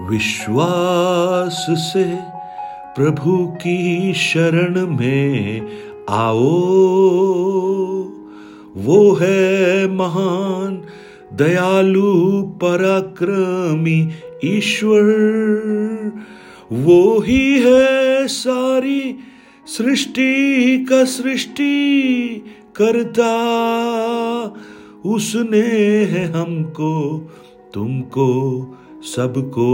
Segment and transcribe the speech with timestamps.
[0.00, 2.04] विश्वास से
[2.96, 5.68] प्रभु की शरण में
[6.10, 6.34] आओ।
[8.76, 10.82] वो है महान,
[11.32, 14.10] दयालु, पराक्रमी
[14.44, 15.02] ईश्वर।
[16.72, 19.18] वो ही है सारी
[19.66, 22.44] सृष्टि का सृष्टि
[22.76, 23.34] करता।
[25.06, 25.66] उसने
[26.04, 27.20] है हमको,
[27.74, 28.60] तुमको
[29.04, 29.64] सबको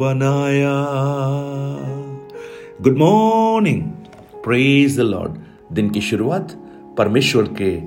[0.00, 0.74] बनाया।
[2.82, 3.82] Good morning
[4.44, 5.32] praise the lord
[5.72, 6.52] दिन की शुरुआत
[6.98, 7.82] परमेश्वर के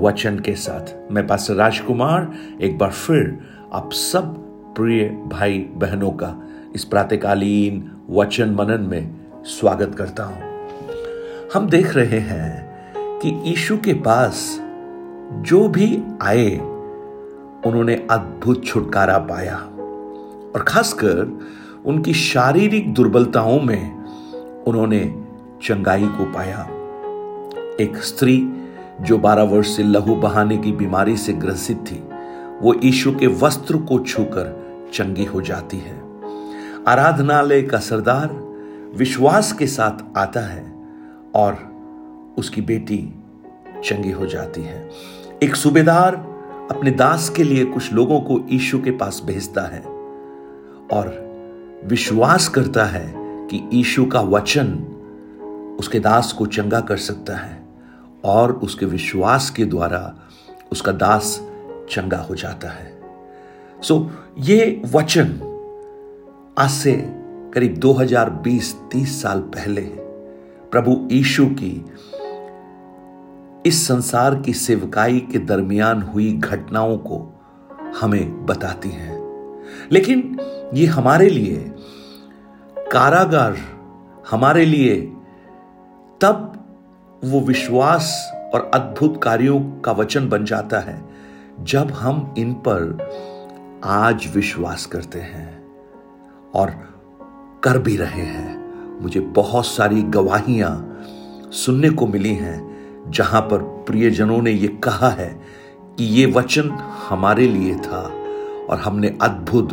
[0.00, 3.38] वचन के साथ। मैं पास राजकुमार, एक बार फिर
[3.72, 4.34] आप सब
[4.76, 6.34] प्रिय भाई बहनों का
[6.74, 10.42] इस प्रातकालीन वचन मनन में स्वागत करता हूँ।
[11.54, 12.72] हम देख रहे हैं
[13.18, 14.60] कि यीशु के पास
[15.32, 16.56] जो भी आए,
[17.66, 19.68] उन्होंने अद्भुत छुटकारा पाया।
[20.54, 21.40] और खासकर
[21.86, 24.04] उनकी शारीरिक दुर्बलताओं में
[24.64, 25.24] उन्होंने
[25.62, 26.68] चंगाई को पाया।
[27.80, 28.52] एक स्त्री
[29.00, 32.04] जो 12 वर्ष से लहू बहाने की बीमारी से ग्रसित थी,
[32.62, 34.62] वो यीशु के वस्त्र को छूकर
[34.94, 36.02] चंगी हो जाती है।
[36.88, 38.28] आराधनालय का सरदार
[38.96, 40.72] विश्वास के साथ आता है
[41.34, 41.72] और
[42.38, 43.14] उसकी बेटी
[43.84, 44.90] चंगी हो जाती है।
[45.42, 46.14] एक सूबेदार
[46.70, 49.91] अपने दास के लिए कुछ लोगों को यीशु के पास भेजता है।
[50.92, 51.22] और
[51.84, 54.88] विश्वास करता है कि यीशु का वचन
[55.78, 57.68] उसके दास को चंगा कर सकता है
[58.24, 60.14] और उसके विश्वास के द्वारा
[60.72, 61.48] उसका दास
[61.90, 63.00] चंगा हो जाता है।
[63.82, 65.48] सो ये वचन
[66.58, 66.92] आज से
[67.54, 69.82] करीब 2020-30 साल पहले
[70.72, 71.86] प्रभु यीशु की
[73.66, 77.40] इस संसार की सेवकाई के दरमियान हुई घटनाओं को
[78.00, 79.21] हमें बताती हैं।
[79.92, 80.40] लेकिन
[80.74, 81.74] ये हमारे लिए,
[82.92, 83.56] कारागार
[84.30, 84.96] हमारे लिए,
[86.20, 86.52] तब
[87.24, 91.08] वो विश्वास और अद्भुत कार्यों का वचन बन जाता है,
[91.60, 93.08] जब हम इन पर
[93.84, 95.64] आज विश्वास करते हैं
[96.54, 96.70] और
[97.64, 98.62] कर भी रहे हैं।
[99.02, 101.04] मुझे बहुत सारी गवाहियाँ
[101.52, 102.72] सुनने को मिली हैं,
[103.10, 105.40] जहाँ पर प्रियजनों ने यह कहा है
[105.98, 106.70] कि ये वचन
[107.08, 108.21] हमारे लिए था।
[108.72, 109.68] और हमने अद्भुत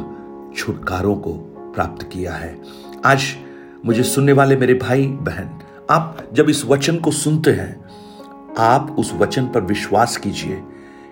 [0.58, 1.34] छुटकारों को
[1.76, 2.62] प्राप्त किया है।
[3.06, 3.24] आज
[3.86, 7.86] मुझे सुनने वाले मेरे भाई, बहन, आप जब इस वचन को सुनते हैं,
[8.58, 10.64] आप उस वचन पर विश्वास कीजिए।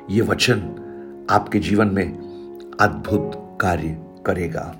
[0.09, 0.57] यह वचन
[1.29, 2.13] आपके जीवन में
[2.79, 4.75] अद्भुत कार्य करेगा।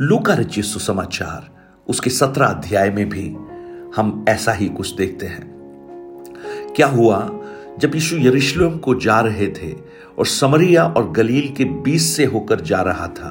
[0.00, 1.50] लूका रचित सुसमाचार,
[1.88, 3.36] उसके सत्रह अध्याय में भी
[3.96, 5.58] हम ऐसा ही कुछ देखते हैं।
[6.76, 7.30] क्या हुआ?
[7.78, 9.72] जब यीशु यरूशलेम को जा रहे थे
[10.18, 13.30] और समरिया और गलील के बीच से होकर जा रहा था,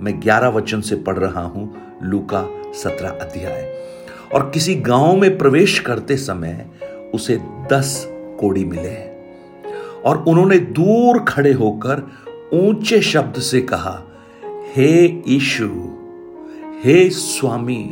[0.00, 1.72] मैं ग्यारह वचन से पढ़ रहा हूँ,
[2.02, 2.42] लूका
[2.74, 3.72] सत्रह अध्याय।
[4.34, 6.66] और किसी गाँव में प्रवेश करते समय
[7.14, 7.36] उसे
[7.72, 8.02] दस
[8.40, 8.96] कोड़ी मिले
[10.02, 12.02] और उन्होंने दूर खड़े होकर
[12.52, 14.00] ऊँचे शब्द से कहा,
[14.74, 15.68] हे ईशु
[16.84, 17.82] हे स्वामी,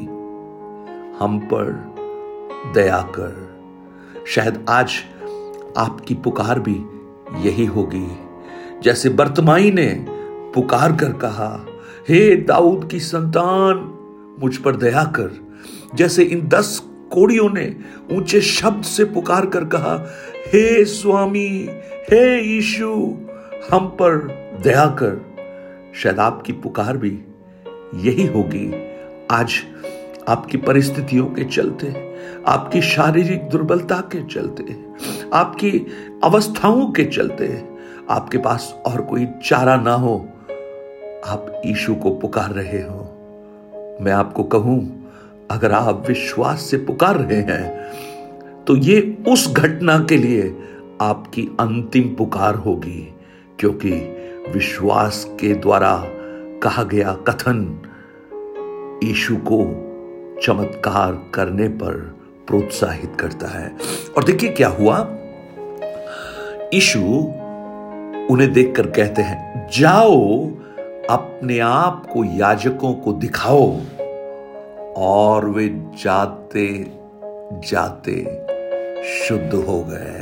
[1.21, 1.71] हम पर
[2.75, 3.51] दया कर।
[4.27, 4.93] शायद आज
[5.77, 6.85] आपकी पुकार भी
[7.49, 8.07] यही होगी।
[8.83, 10.07] जैसे बर्तमाई ने
[10.55, 11.67] पुकार कर कहा,
[12.09, 13.99] हे दाऊद की संतान,
[14.43, 15.31] मुझ पर दया कर।
[15.95, 16.83] जैसे इन दस
[17.13, 17.77] कोड़ियों ने
[18.13, 20.07] ऊँचे शब्द से पुकार कर कहा,
[20.47, 21.69] हे स्वामी,
[22.11, 23.15] हे यीशु,
[23.71, 24.15] हम पर
[24.65, 25.33] दया कर।
[25.95, 27.19] शायद आपकी पुकार भी
[27.95, 28.75] यही होगी।
[29.31, 29.53] आज
[30.29, 31.93] आपकी परिस्थितियों के चलते,
[32.47, 34.77] आपकी शारीरिक दुर्बलता के चलते,
[35.33, 35.71] आपकी
[36.25, 37.49] अवस्थाओं के चलते
[38.11, 40.17] आपके पास और कोई चारा ना हो।
[41.27, 44.81] आप ईशु को पुकार रहे हो। मैं आपको कहूँ,
[45.51, 50.43] अगर आप विश्वास से पुकार रहे हैं तो ये उस घटना के लिए
[51.01, 53.09] आपकी अंतिम पुकार होगी,
[53.59, 53.91] क्योंकि
[54.55, 55.97] विश्वास के द्वारा
[56.63, 57.65] कहा गया कथन
[59.05, 59.63] ईशु को
[60.43, 62.17] चमत्कार करने पर
[62.47, 63.77] प्रोत्साहित करता है।
[64.17, 64.99] और देखिए क्या हुआ।
[66.75, 67.01] ईशु
[68.31, 70.47] उन्हें देखकर कहते हैं, जाओ,
[71.11, 73.81] अपने आप को याजकों को दिखाओ,
[74.97, 76.87] और वे जाते
[77.71, 78.25] जाते
[79.05, 80.19] शुद्ध हो गए।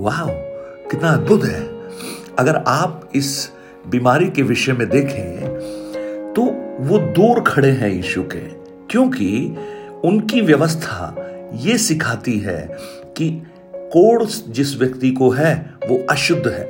[0.00, 0.28] वाह
[0.90, 1.66] कितना अद्भुत है।
[2.38, 3.52] अगर आप इस
[3.88, 5.40] बीमारी के विषय में देखें
[6.32, 8.40] तो वो दूर खड़े हैं यीशु के,
[8.90, 9.56] क्योंकि
[10.04, 11.14] उनकी व्यवस्था
[11.54, 12.76] ये सिखाती है
[13.16, 13.30] कि
[13.74, 16.66] कोड़ जिस व्यक्ति को है, वो अशुद्ध है।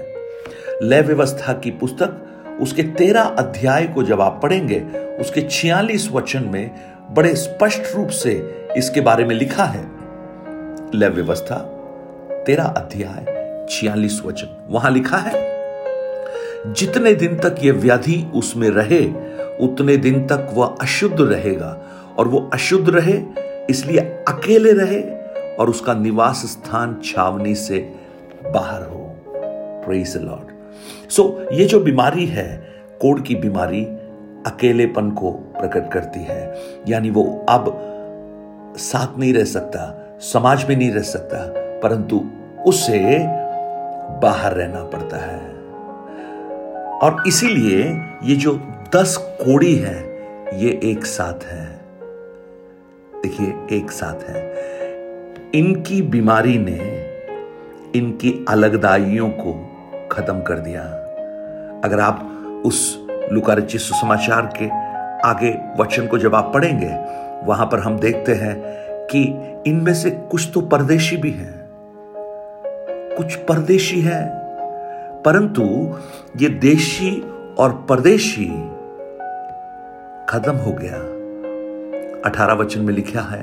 [0.83, 4.81] लय व्यवस्था की पुस्तक उसके तेरह अध्याय को जब आप पढ़ेंगे,
[5.21, 6.71] उसके छियालीस वचन में
[7.11, 8.33] बड़े स्पष्ट रूप से
[8.77, 9.85] इसके बारे में लिखा है।
[10.95, 11.57] लय व्यवस्था
[12.47, 15.47] तेरा अध्याय, छियालीस वचन, वहाँ लिखा है,
[16.73, 19.03] जितने दिन तक यह व्याधि उसमें रहे
[19.61, 21.77] उतने दिन तक वह अशुद्ध रहेगा।
[22.19, 23.21] और वो अशुद्ध रहे,
[23.71, 25.01] इसलिए अकेले रहे
[25.57, 27.79] और उसका निवास स्थान छावनी से
[28.55, 29.05] बाहर हो।
[29.85, 32.49] प्रेज लॉर्ड सो ये जो बीमारी है
[33.01, 33.85] कोड की बीमारी
[34.47, 36.55] अकेलेपन को प्रकट करती है।
[36.89, 37.71] यानी वो अब
[38.79, 41.39] साथ नहीं रह सकता, समाज में नहीं रह सकता,
[41.81, 42.25] परंतु
[42.67, 43.01] उसे
[44.23, 45.58] बाहर रहना पड़ता है।
[47.03, 48.55] और इसीलिए ये जो
[48.97, 50.05] दस कोड़ी है,
[50.59, 51.81] ये एक साथ है।
[53.23, 54.55] देखिए, एक साथ है।
[55.55, 57.05] इनकी बीमारी ने
[57.99, 59.71] इनकी अलगदाइयों को
[60.13, 60.83] खत्म कर दिया।
[61.85, 62.23] अगर आप
[62.67, 64.65] उस लुकारची सुसमाचार के
[65.29, 66.97] आगे वचन को जब आप पढ़ेंगे,
[67.47, 68.57] वहाँ पर हम देखते हैं
[69.07, 69.23] कि
[69.71, 71.69] इनमें से कुछ तो परदेशी भी हैं।
[73.17, 74.38] कुछ परदेशी है।
[75.25, 75.63] परंतु
[76.37, 77.11] ये देशी
[77.59, 78.47] और परदेशी
[80.29, 80.99] खत्म हो गया।
[82.25, 83.43] अठारह वचन में लिखा है,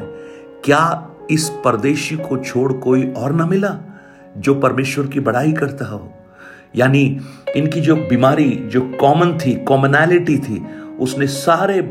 [0.66, 3.78] क्या इस परदेशी को छोड़ कोई और ना मिला
[4.38, 6.12] जो परमेश्वर की बड़ाई करता हो?
[6.76, 7.20] यानी
[7.56, 10.66] इनकी जो बीमारी, जो कॉमन थी कॉमनैलिटी थी,
[11.00, 11.82] उसने सारे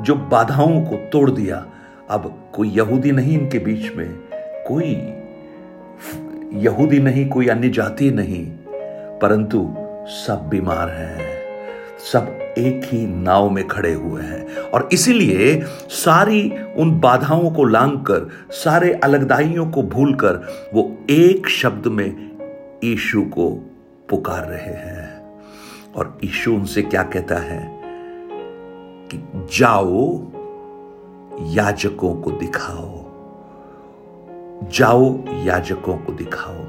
[0.00, 1.64] जो बाधाओं को तोड़ दिया।
[2.10, 4.08] अब कोई यहूदी नहीं इनके बीच में,
[4.68, 4.92] कोई
[6.62, 8.46] यहूदी नहीं, कोई अन्य जाति नहीं।
[9.22, 9.74] परंतु
[10.08, 11.36] सब बीमार हैं।
[12.12, 17.98] सब एक ही नाव में खड़े हुए हैं। और इसीलिए सारी उन बाधाओं को लांग
[17.98, 20.34] कर सारे अलगदाइयों को भूलकर,
[20.74, 22.36] वो एक शब्द में
[22.84, 23.50] यीशु को
[24.10, 25.40] पुकार रहे हैं।
[25.96, 27.80] और यीशु उनसे क्या कहता है
[29.12, 30.22] कि, जाओ,
[31.54, 33.06] याजकों को दिखाओ।
[34.70, 36.64] जाओ, याजकों को दिखाओ।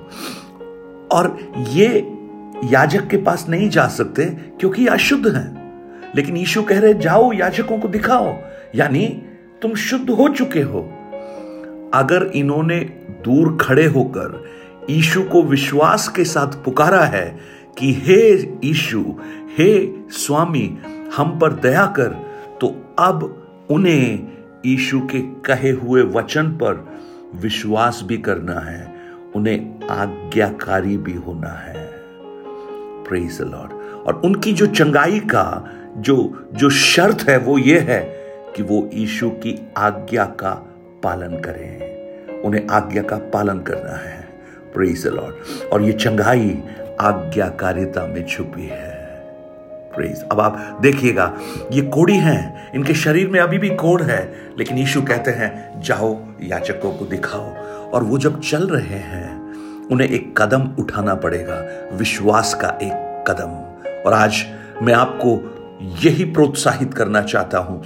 [1.11, 2.16] और ये
[2.63, 5.67] याजक के पास नहीं जा सकते क्योंकि अशुद्ध हैं।
[6.15, 8.37] लेकिन यीशु कह रहे, जाओ, याजकों को दिखाओ।
[8.75, 9.21] यानी
[9.61, 10.79] तुम शुद्ध हो चुके हो।
[11.93, 14.45] अगर इन्होंने दूर खड़े होकर
[14.89, 17.39] यीशु को विश्वास के साथ पुकारा है
[17.77, 18.33] कि हे
[18.63, 19.05] यीशु,
[19.57, 20.77] हे स्वामी,
[21.17, 22.07] हम पर दया कर
[22.61, 24.27] तो अब उन्हें
[24.65, 26.99] यीशु के कहे हुए वचन पर
[27.35, 28.97] विश्वास भी करना है।
[29.35, 31.86] उन्हें आज्ञाकारी भी होना है।
[33.07, 33.71] प्रेज लॉर्ड
[34.07, 37.99] और उनकी जो चंगाई का जो जो शर्त है वो ये है
[38.55, 40.53] कि वो यीशु की आज्ञा का
[41.03, 41.97] पालन करें।
[42.41, 44.27] उन्हें आज्ञा का पालन करना है।
[44.75, 45.35] प्रेज लॉर्ड
[45.73, 46.63] और ये चंगाई
[47.01, 48.97] आज्ञाकारिता में छुपी है।
[49.95, 51.37] प्रेज अब आप देखिएगा,
[51.71, 56.19] ये कोड़ी हैं। इनके शरीर में अभी भी कोड़ है, लेकिन यीशु कहते हैं, जाओ
[56.41, 57.53] याचकों को दिखाओ।
[57.91, 59.46] और वो जब चल रहे हैं
[59.91, 61.55] उन्हें एक कदम उठाना पड़ेगा,
[61.93, 63.51] विश्वास का एक कदम।
[64.01, 64.43] और आज
[64.83, 65.39] मैं आपको
[66.03, 67.81] यही प्रोत्साहित करना चाहता हूँ,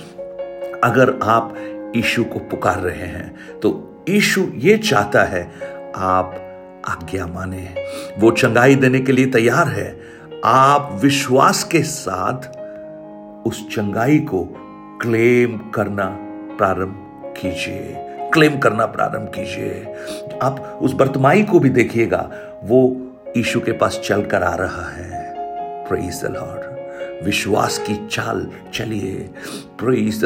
[0.83, 1.55] अगर आप
[1.95, 3.69] यीशु को पुकार रहे हैं तो
[4.09, 5.43] यीशु ये चाहता है,
[5.95, 6.35] आप
[6.89, 7.67] आज्ञा माने।
[8.19, 9.89] वो चंगाई देने के लिए तैयार है।
[10.45, 12.49] आप विश्वास के साथ
[13.47, 14.43] उस चंगाई को
[15.01, 16.05] क्लेम करना
[16.57, 17.93] प्रारंभ कीजिए।
[18.33, 19.93] क्लेम करना प्रारंभ कीजिए।
[20.41, 22.31] आप उस बर्तमाई को भी देखिएगा,
[22.63, 23.07] वो
[23.37, 25.21] यीशु के पास चलकर आ रहा है।
[26.23, 26.71] लॉर्ड
[27.25, 29.29] विश्वास की चाल चलिए।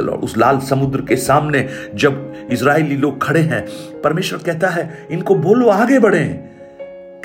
[0.01, 3.67] लॉर्ड उस लाल समुद्र के सामने जब इज़राइली लोग खड़े हैं,
[4.01, 6.25] परमेश्वर कहता है, इनको बोलो आगे बढ़े।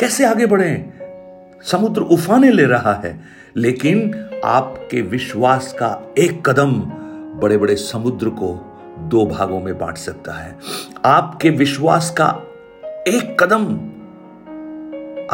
[0.00, 0.90] कैसे आगे बढ़े?
[1.62, 3.20] समुद्र उफाने ले रहा है,
[3.56, 6.72] लेकिन आपके विश्वास का एक कदम
[7.40, 8.69] बड़े बड़े समुद्र को
[9.08, 10.58] दो भागों में बांट सकता है।
[11.04, 12.42] आपके विश्वास का
[13.08, 13.64] एक कदम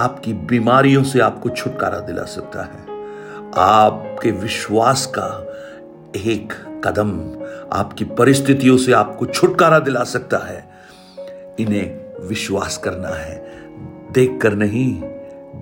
[0.03, 2.87] आपकी बीमारियों से आपको छुटकारा दिला सकता है।
[3.57, 5.53] आपके विश्वास का
[6.17, 6.53] एक
[6.85, 7.21] कदम
[7.73, 10.71] आपकी परिस्थितियों से आपको छुटकारा दिला सकता है।
[11.61, 13.47] इन्हें विश्वास करना है।
[14.13, 15.03] देखकर नहीं,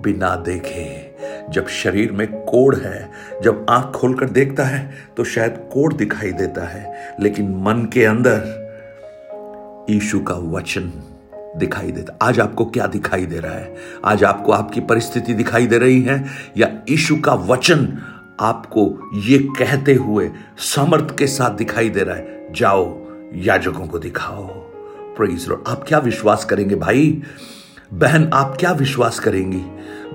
[0.01, 1.15] बिना देखे।
[1.49, 3.09] जब शरीर में कोड़ है,
[3.43, 8.63] जब आँख खोलकर देखता है तो शायद कोड़ दिखाई देता है, लेकिन मन के अंदर
[9.89, 10.91] ईशु का वचन
[11.57, 13.75] दिखाई देता। आज आपको क्या दिखाई दे रहा है?
[14.05, 16.25] आज आपको आपकी परिस्थिति दिखाई दे रही है,
[16.57, 17.97] या ईशु का वचन
[18.39, 22.53] आपको ये कहते हुए समर्थ के साथ दिखाई दे रहा है?
[22.53, 24.47] जाओ, याजकों को दिखाओ।
[25.17, 27.21] प्रेज आप क्या विश्वास करेंगे भाई?
[27.93, 29.61] बहन, आप क्या विश्वास करेंगी?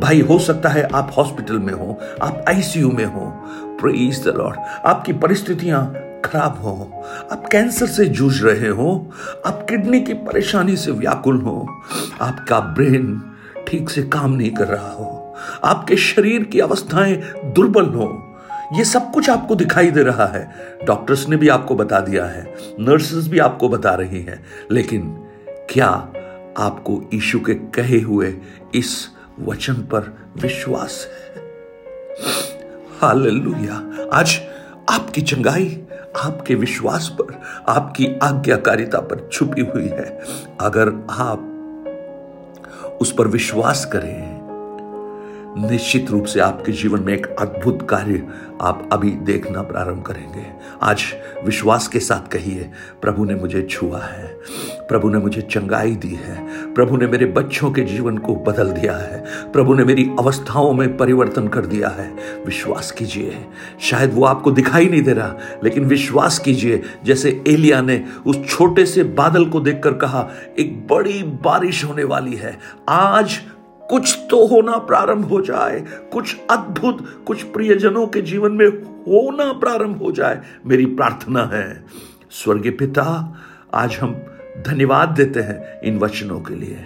[0.00, 3.44] भाई, हो सकता है आप हॉस्पिटल में हो, आप आईसीयू में हो।
[3.80, 9.10] प्रेज द लॉर्ड आपकी परिस्थितियाँ खराब हो। आप कैंसर से जूझ रहे हो।
[9.46, 11.68] आप किडनी की परेशानी से व्याकुल हो।
[12.20, 13.22] आपका ब्रेन
[13.68, 18.36] ठीक से काम नहीं कर रहा हो। आपके शरीर की अवस्थाएँ दुर्बल हो।
[18.72, 20.54] ये सब कुछ आपको दिखाई दे रहा है।
[20.84, 25.24] डॉक्टर्स ने भी आपको बता दिया है। नर्सेस भी आपको बता रही हैं। लेकिन
[25.70, 26.12] क्या
[26.58, 28.36] आपको ईशु के कहे हुए
[28.74, 29.08] इस
[29.44, 31.42] वचन पर विश्वास है।
[32.98, 34.40] हालेलुया। आज
[34.90, 35.82] आपकी चंगाई
[36.24, 40.20] आपके विश्वास पर, आपकी आज्ञाकारिता पर छुपी हुई है।
[40.60, 41.46] अगर आप
[43.00, 44.39] उस पर विश्वास करें
[45.58, 48.22] निश्चित रूप से आपके जीवन में एक अद्भुत कार्य
[48.60, 50.44] आप अभी देखना प्रारंभ करेंगे।
[50.82, 51.02] आज
[51.44, 52.70] विश्वास के साथ कहिए,
[53.02, 54.26] प्रभु ने मुझे छुआ है,
[54.88, 56.36] प्रभु ने मुझे चंगाई दी है,
[56.74, 60.96] प्रभु ने मेरे बच्चों के जीवन को बदल दिया है, प्रभु ने मेरी अवस्थाओं में
[60.96, 62.10] परिवर्तन कर दिया है।
[62.46, 63.44] विश्वास कीजिए,
[63.80, 68.86] शायद वो आपको दिखाई नहीं दे रहा, लेकिन विश्वास कीजिए, जैसे एलिया ने उस छोटे
[68.86, 70.28] से बादल को देखकर कहा,
[70.58, 73.40] एक बड़ी बारिश होने वाली है, आज
[73.90, 78.66] कुछ तो होना प्रारंभ हो जाए। कुछ अद्भुत, कुछ प्रियजनों के जीवन में
[79.08, 81.84] होना प्रारंभ हो जाए। मेरी प्रार्थना है,
[82.30, 83.36] स्वर्गीय पिता,
[83.74, 84.14] आज हम
[84.66, 86.78] धन्यवाद देते हैं इन वचनों के लिए।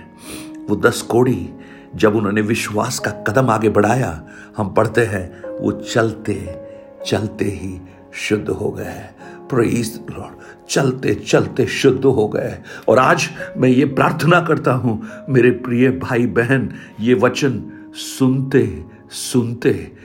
[0.68, 1.50] वो दस कोड़ी,
[1.96, 6.64] जब उन्होंने विश्वास का कदम आगे बढ़ाया, हम पढ़ते हैं, वो चलते
[7.06, 7.80] चलते ही
[8.14, 9.02] शुद्ध हो गए।
[9.50, 12.58] प्रेज लॉर्ड चलते चलते शुद्ध हो गए।
[12.88, 16.68] और आज मैं ये प्रार्थना करता हूँ, मेरे प्रिय भाई बहन
[17.00, 17.62] ये वचन
[17.94, 20.04] सुनते सुनते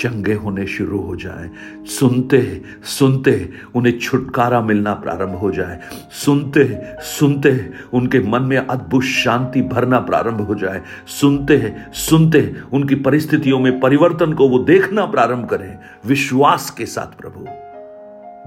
[0.00, 1.50] चंगे होने शुरू हो जाए।
[1.86, 2.40] सुनते
[2.84, 5.80] सुनते उन्हें छुटकारा मिलना प्रारंभ हो जाए।
[6.12, 6.66] सुनते
[7.00, 10.82] सुनते उनके मन में अद्भुत शांति भरना प्रारंभ हो जाए।
[11.20, 17.46] सुनते सुनते उनकी परिस्थितियों में परिवर्तन को वो देखना प्रारंभ करें। विश्वास के साथ प्रभु।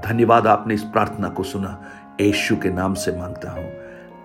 [0.05, 1.83] धन्यवाद आपने इस प्रार्थना को सुना।
[2.21, 3.73] यशु के नाम से माँगता हूँ।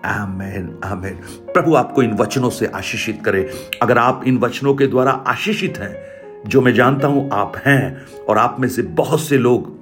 [0.05, 1.13] आमेन आमेन।
[1.53, 5.95] प्रभु आपको इन वचनों से आशीषित करे। अगर आप इन वचनों के द्वारा आशीषित हैं,
[6.49, 9.77] जो मैं जानता हूँ आप हैं, और आप में से बहुत से लोग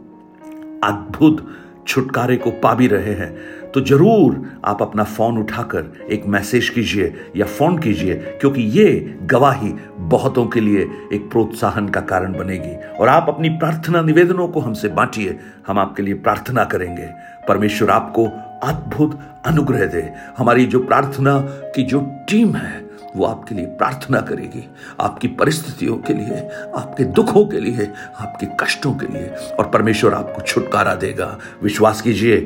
[0.83, 3.35] अद्भुत छुटकारे को पा भी रहे हैं
[3.71, 9.73] तो ज़रूर आप अपना फ़ोन उठाकर एक मैसेज कीजिए या फ़ोन कीजिए, क्योंकि ये गवाही
[10.05, 14.89] बहुतों के लिए एक प्रोत्साहन का कारण बनेगी। और आप अपनी प्रार्थना निवेदनों को हमसे
[14.89, 15.37] बांटिए,
[15.67, 17.09] हम आपके लिए प्रार्थना करेंगे।
[17.47, 18.25] परमेश्वर आपको
[18.63, 21.39] अद्भुत अनुग्रह दे। हमारी जो प्रार्थना
[21.75, 21.99] की जो
[22.29, 22.84] टीम है
[23.15, 24.69] वो आपके लिए प्रार्थना करेगी,
[24.99, 29.27] आपकी परिस्थितियों के लिए, आपके दुखों के लिए, आपके कष्टों के लिए।
[29.59, 32.37] और परमेश्वर आपको छुटकारा देगा। विश्वास कीजिए,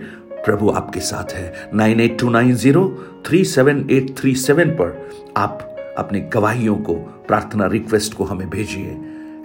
[0.45, 5.09] प्रभु आपके साथ है। Nine eight two nine zero three seven eight three seven पर
[5.37, 6.93] आप अपने गवाहियों को,
[7.27, 9.01] प्रार्थना रिक्वेस्ट को हमें भेजिए।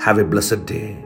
[0.06, 1.03] Have a blessed day.